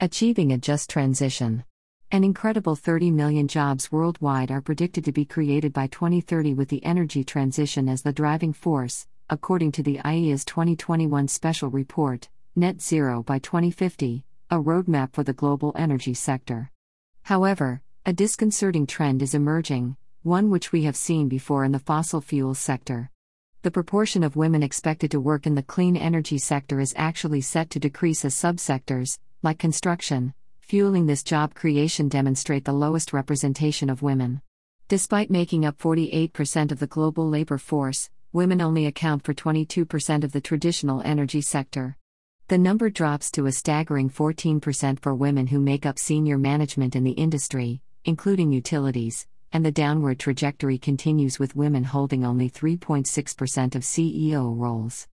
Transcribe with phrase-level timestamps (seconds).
[0.00, 1.64] Achieving a just transition.
[2.12, 6.84] An incredible 30 million jobs worldwide are predicted to be created by 2030 with the
[6.84, 13.24] energy transition as the driving force, according to the IEA's 2021 special report, Net Zero
[13.24, 16.70] by 2050, a roadmap for the global energy sector.
[17.22, 22.20] However, a disconcerting trend is emerging, one which we have seen before in the fossil
[22.20, 23.10] fuels sector.
[23.62, 27.70] The proportion of women expected to work in the clean energy sector is actually set
[27.70, 34.02] to decrease as subsectors, like construction, fueling this job creation demonstrate the lowest representation of
[34.02, 34.42] women.
[34.88, 40.32] Despite making up 48% of the global labor force, women only account for 22% of
[40.32, 41.96] the traditional energy sector.
[42.48, 47.04] The number drops to a staggering 14% for women who make up senior management in
[47.04, 53.82] the industry, including utilities, and the downward trajectory continues with women holding only 3.6% of
[53.82, 55.06] CEO roles.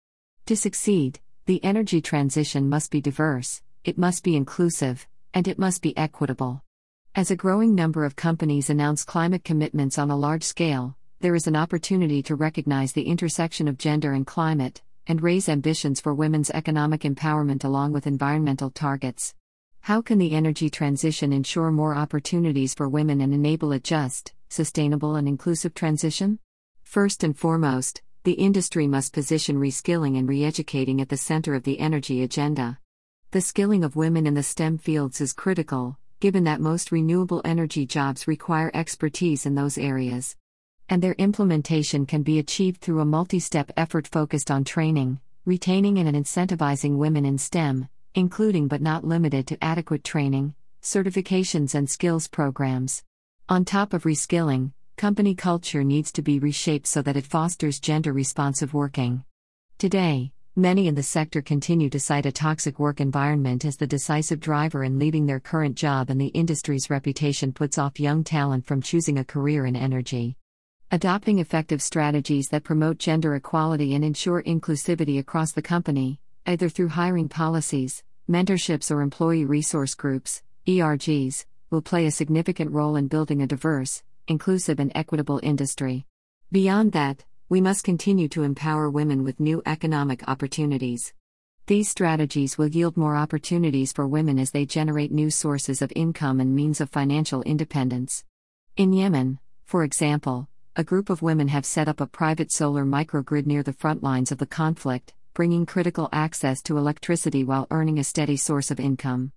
[0.48, 5.84] To succeed, the energy transition must be diverse, it must be inclusive, and it must
[5.84, 6.64] be equitable.
[7.14, 11.46] As a growing number of companies announce climate commitments on a large scale, there is
[11.46, 16.50] an opportunity to recognize the intersection of gender and climate, and raise ambitions for women's
[16.50, 19.36] economic empowerment along with environmental targets.
[19.82, 25.16] How can the energy transition ensure more opportunities for women and enable a just, sustainable,
[25.16, 26.40] and inclusive transition?
[26.82, 31.62] First and foremost, the industry must position reskilling and re educating at the center of
[31.62, 32.80] the energy agenda.
[33.32, 37.86] The skilling of women in the STEM fields is critical, given that most renewable energy
[37.86, 40.36] jobs require expertise in those areas.
[40.88, 45.98] And their implementation can be achieved through a multi step effort focused on training, retaining,
[45.98, 52.28] and incentivizing women in STEM, including but not limited to adequate training, certifications, and skills
[52.28, 53.04] programs.
[53.50, 58.14] On top of reskilling, company culture needs to be reshaped so that it fosters gender
[58.14, 59.26] responsive working.
[59.78, 64.40] Today, Many in the sector continue to cite a toxic work environment as the decisive
[64.40, 68.82] driver in leaving their current job, and the industry's reputation puts off young talent from
[68.82, 70.38] choosing a career in energy.
[70.92, 76.88] Adopting effective strategies that promote gender equality and ensure inclusivity across the company, either through
[76.88, 83.42] hiring policies, mentorships, or employee resource groups, ERGs, will play a significant role in building
[83.42, 86.06] a diverse, inclusive, and equitable industry.
[86.50, 91.14] Beyond that, we must continue to empower women with new economic opportunities.
[91.68, 96.40] These strategies will yield more opportunities for women as they generate new sources of income
[96.40, 98.24] and means of financial independence.
[98.78, 103.46] In Yemen, for example, a group of women have set up a private solar microgrid
[103.46, 108.04] near the front lines of the conflict, bringing critical access to electricity while earning a
[108.04, 109.32] steady source of income.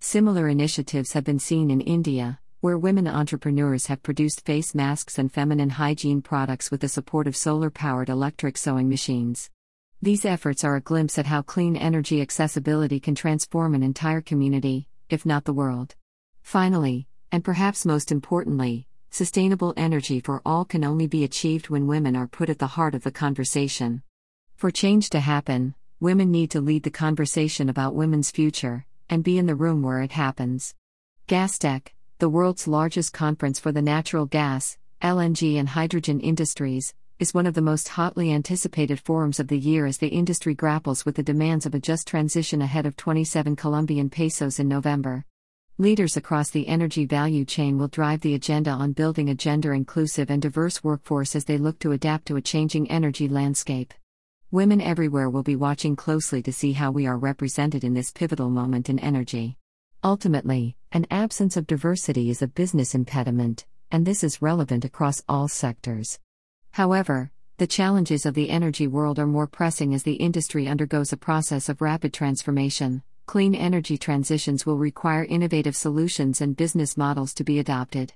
[0.00, 5.32] Similar initiatives have been seen in India, where women entrepreneurs have produced face masks and
[5.32, 9.48] feminine hygiene products with the support of solar powered electric sewing machines.
[10.02, 14.88] These efforts are a glimpse at how clean energy accessibility can transform an entire community,
[15.08, 15.94] if not the world.
[16.42, 22.14] Finally, and perhaps most importantly, sustainable energy for all can only be achieved when women
[22.14, 24.02] are put at the heart of the conversation.
[24.54, 29.38] For change to happen, women need to lead the conversation about women's future and be
[29.38, 30.74] in the room where it happens.
[31.26, 31.88] Gastech,
[32.20, 37.54] the world's largest conference for the natural gas, LNG, and hydrogen industries, is one of
[37.54, 41.64] the most hotly anticipated forums of the year as the industry grapples with the demands
[41.64, 45.24] of a just transition ahead of 27 Colombian pesos in November.
[45.78, 50.30] Leaders across the energy value chain will drive the agenda on building a gender inclusive
[50.30, 53.94] and diverse workforce as they look to adapt to a changing energy landscape.
[54.50, 58.50] Women everywhere will be watching closely to see how we are represented in this pivotal
[58.50, 59.56] moment in energy.
[60.04, 65.46] Ultimately, an absence of diversity is a business impediment, and this is relevant across all
[65.46, 66.18] sectors.
[66.72, 71.16] However, the challenges of the energy world are more pressing as the industry undergoes a
[71.16, 73.04] process of rapid transformation.
[73.26, 78.12] Clean energy transitions will require innovative solutions and business models to be adopted.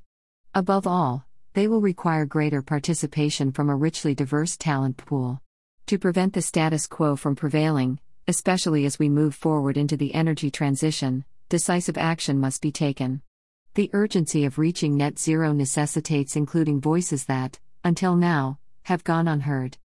[0.52, 5.40] Above all, they will require greater participation from a richly diverse talent pool.
[5.86, 10.50] To prevent the status quo from prevailing, especially as we move forward into the energy
[10.50, 11.24] transition,
[11.54, 13.22] decisive action must be taken.
[13.74, 19.78] The urgency of reaching net zero necessitates including voices that, until now, have gone unheard.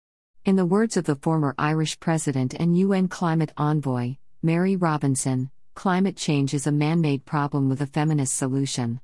[0.46, 6.16] In the words of the former Irish President and UN climate envoy, Mary Robinson, climate
[6.16, 9.02] change is a man made problem with a feminist solution.